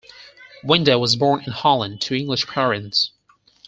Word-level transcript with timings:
Winde 0.63 0.99
was 0.99 1.15
born 1.15 1.43
in 1.45 1.51
Holland 1.51 2.01
to 2.01 2.15
English 2.15 2.47
parents. 2.47 3.11